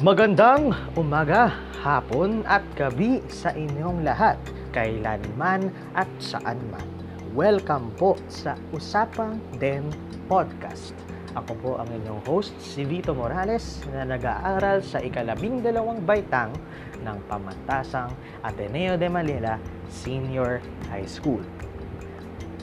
[0.00, 1.52] Magandang umaga,
[1.84, 4.40] hapon at gabi sa inyong lahat,
[4.72, 6.88] kailanman at saan man.
[7.36, 9.92] Welcome po sa Usapang Den
[10.24, 10.96] Podcast.
[11.36, 16.56] Ako po ang inyong host, si Vito Morales, na nag-aaral sa ikalabing dalawang baitang
[17.04, 18.08] ng Pamantasang
[18.40, 19.60] Ateneo de Manila
[19.92, 21.44] Senior High School.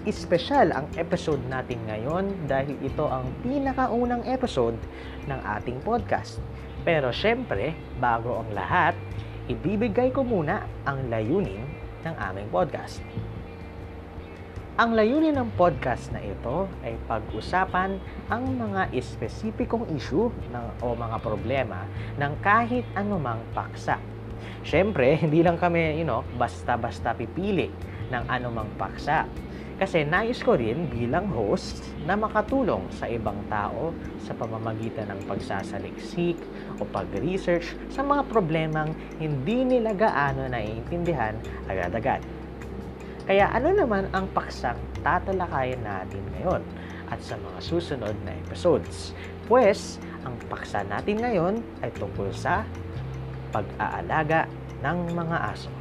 [0.07, 4.79] Espesyal ang episode natin ngayon dahil ito ang pinakaunang episode
[5.27, 6.39] ng ating podcast.
[6.87, 8.95] Pero syempre, bago ang lahat,
[9.51, 11.59] ibibigay ko muna ang layunin
[12.07, 13.03] ng aming podcast.
[14.79, 17.99] Ang layunin ng podcast na ito ay pag-usapan
[18.31, 21.83] ang mga espesipikong issue ng, o mga problema
[22.15, 23.99] ng kahit anumang paksa.
[24.63, 27.67] Siyempre, hindi lang kami, you know, basta-basta pipili
[28.07, 29.27] ng anumang paksa.
[29.77, 33.93] Kasi nais ko rin bilang host na makatulong sa ibang tao
[34.25, 36.41] sa pamamagitan ng pagsasaliksik
[36.81, 41.37] o pag-research sa mga problemang hindi nila gaano naiintindihan
[41.69, 42.25] agad-agad.
[43.29, 46.65] Kaya ano naman ang paksang tatalakayan natin ngayon
[47.13, 49.13] at sa mga susunod na episodes?
[49.45, 52.65] Pues, ang paksa natin ngayon ay tungkol sa
[53.53, 54.49] pag-aalaga
[54.81, 55.76] ng mga aso.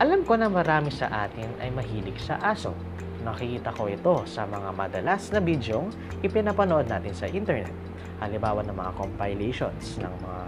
[0.00, 2.72] Alam ko na marami sa atin ay mahilig sa aso.
[3.20, 5.92] Nakikita ko ito sa mga madalas na bidyong
[6.24, 7.68] ipinapanood natin sa internet.
[8.16, 10.42] Halimbawa ng mga compilations ng mga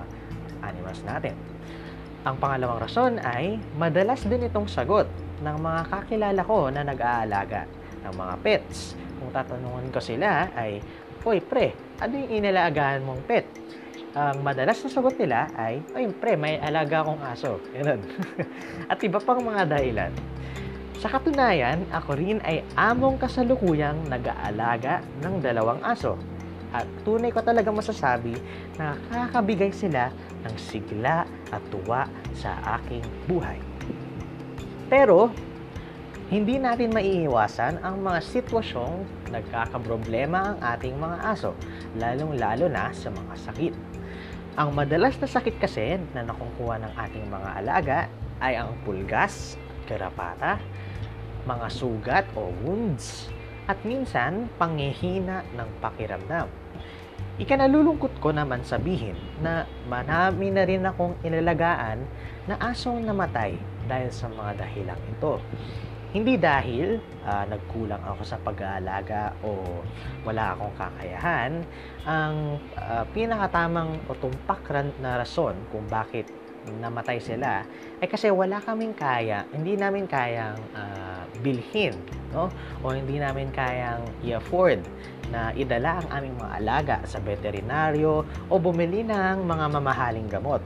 [0.65, 1.37] animals natin.
[2.25, 5.05] Ang pangalawang rason ay madalas din itong sagot
[5.45, 7.69] ng mga kakilala ko na nag-aalaga
[8.09, 8.97] ng mga pets.
[9.21, 10.81] Kung tatanungan ko sila ay,
[11.29, 13.45] Hoy pre, ano yung inalagaan mong pet?
[14.13, 17.57] Ang madalas na sagot nila ay, ay pre, may alaga akong aso.
[17.73, 18.01] Ganun.
[18.93, 20.13] At iba pang mga dahilan.
[21.01, 26.21] Sa katunayan, ako rin ay among kasalukuyang nag-aalaga ng dalawang aso.
[26.77, 28.37] At tunay ko talaga masasabi
[28.77, 30.13] na kakabigay sila
[30.45, 32.05] ng sigla at tuwa
[32.37, 33.61] sa aking buhay.
[34.93, 35.33] Pero,
[36.33, 41.53] hindi natin maiiwasan ang mga sitwasyong nagkakaproblema ang ating mga aso,
[41.97, 44.02] lalong-lalo na sa mga sakit.
[44.53, 47.99] Ang madalas na sakit kasi na nakukuha ng ating mga alaga
[48.37, 49.57] ay ang pulgas,
[49.89, 50.61] karapata,
[51.49, 53.33] mga sugat o wounds,
[53.65, 56.53] at minsan pangihina ng pakiramdam.
[57.41, 62.05] Ikanalulungkot ko naman sabihin na marami na rin akong inalagaan
[62.45, 63.57] na asong namatay
[63.89, 65.41] dahil sa mga dahilang ito.
[66.13, 69.81] Hindi dahil uh, nagkulang ako sa pag-aalaga o
[70.29, 71.65] wala akong kakayahan,
[72.05, 74.61] ang uh, pinakatamang o tumpak
[75.01, 76.29] na rason kung bakit
[76.63, 77.67] namatay sila
[77.99, 81.97] ay kasi wala kaming kaya, hindi namin kayang uh, bilhin,
[82.31, 82.53] no?
[82.85, 84.85] O hindi namin kayang i-afford
[85.33, 90.61] na idala ang aming mga alaga sa veterinaryo o bumili ng mga mamahaling gamot.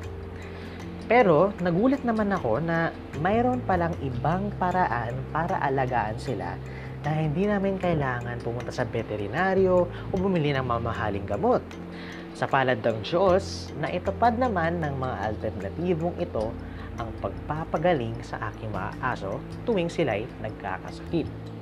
[1.06, 2.90] Pero nagulat naman ako na
[3.22, 6.58] mayroon palang ibang paraan para alagaan sila
[7.06, 11.62] na hindi namin kailangan pumunta sa veterinaryo o bumili ng mamahaling gamot.
[12.34, 16.50] Sa palad ng Diyos, na itupad naman ng mga alternatibong ito
[16.98, 21.55] ang pagpapagaling sa aking mga aso tuwing sila'y nagkakasakit.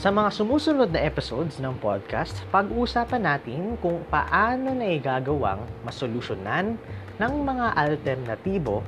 [0.00, 6.80] Sa mga sumusunod na episodes ng podcast, pag-uusapan natin kung paano na igagawang masolusyonan
[7.20, 8.80] ng mga alternatibo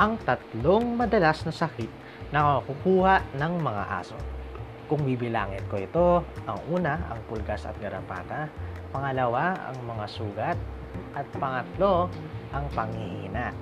[0.00, 1.92] ang tatlong madalas na sakit
[2.32, 4.16] na kukuha ng mga aso.
[4.88, 6.08] Kung bibilangin ko ito,
[6.48, 8.48] ang una, ang pulgas at garapata,
[8.96, 10.56] pangalawa, ang mga sugat,
[11.12, 12.08] at pangatlo,
[12.56, 13.52] ang panghihina.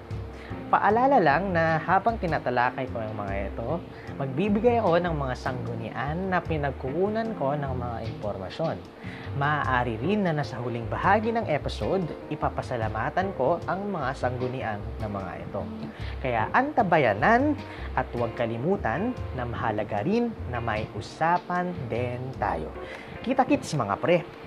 [0.68, 3.78] Paalala lang na habang tinatalakay ko ang mga ito,
[4.18, 8.76] magbibigay ako ng mga sanggunian na pinagkukunan ko ng mga impormasyon.
[9.34, 15.32] Maaari rin na nasa huling bahagi ng episode, ipapasalamatan ko ang mga sanggunian ng mga
[15.42, 15.62] ito.
[16.22, 17.58] Kaya antabayanan
[17.98, 22.70] at huwag kalimutan na mahalaga rin na may usapan din tayo.
[23.26, 24.44] Kita-kits mga pre!